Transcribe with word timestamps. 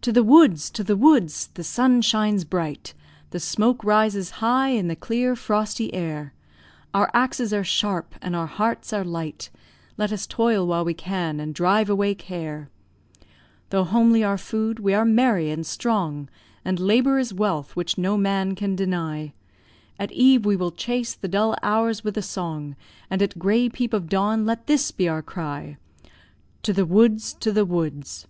To 0.00 0.12
the 0.12 0.22
woods! 0.24 0.70
to 0.70 0.82
the 0.82 0.96
woods! 0.96 1.48
The 1.52 1.62
sun 1.62 2.00
shines 2.00 2.42
bright, 2.42 2.94
The 3.32 3.38
smoke 3.38 3.84
rises 3.84 4.30
high 4.40 4.70
in 4.70 4.88
the 4.88 4.96
clear 4.96 5.36
frosty 5.36 5.92
air; 5.92 6.32
Our 6.94 7.10
axes 7.12 7.52
are 7.52 7.62
sharp, 7.62 8.14
and 8.22 8.34
our 8.34 8.46
hearts 8.46 8.94
are 8.94 9.04
light, 9.04 9.50
Let 9.98 10.10
us 10.10 10.26
toil 10.26 10.66
while 10.66 10.86
we 10.86 10.94
can 10.94 11.38
and 11.38 11.54
drive 11.54 11.90
away 11.90 12.14
care. 12.14 12.70
Though 13.68 13.84
homely 13.84 14.24
our 14.24 14.38
food, 14.38 14.78
we 14.78 14.94
are 14.94 15.04
merry 15.04 15.50
and 15.50 15.66
strong, 15.66 16.30
And 16.64 16.80
labour 16.80 17.18
is 17.18 17.34
wealth, 17.34 17.76
which 17.76 17.98
no 17.98 18.16
man 18.16 18.54
can 18.54 18.74
deny; 18.74 19.34
At 20.00 20.12
eve 20.12 20.46
we 20.46 20.56
will 20.56 20.72
chase 20.72 21.12
the 21.14 21.28
dull 21.28 21.58
hours 21.62 22.02
with 22.02 22.16
a 22.16 22.22
song, 22.22 22.74
And 23.10 23.20
at 23.20 23.38
grey 23.38 23.68
peep 23.68 23.92
of 23.92 24.08
dawn 24.08 24.46
let 24.46 24.66
this 24.66 24.90
be 24.92 25.10
our 25.10 25.20
cry, 25.20 25.76
To 26.62 26.72
the 26.72 26.86
woods! 26.86 27.34
to 27.34 27.52
the 27.52 27.66
woods! 27.66 28.26